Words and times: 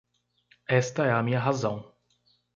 Esta 0.81 1.05
é 1.05 1.11
a 1.13 1.21
minha 1.21 1.39
razão 1.39 1.95